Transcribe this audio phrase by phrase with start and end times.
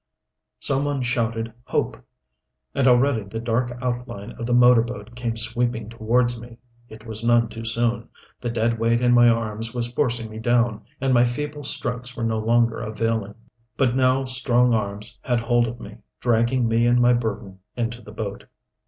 [0.57, 1.95] Some one shouted hope
[2.73, 6.57] and already the dark outline of the motorboat came sweeping towards me.
[6.89, 8.09] It was none too soon....
[8.39, 12.23] The dead weight in my arms was forcing me down, and my feeble strokes were
[12.23, 13.35] no longer availing.
[13.77, 18.11] But now strong arms had hold of me, dragging me and my burden into the
[18.11, 18.45] boat.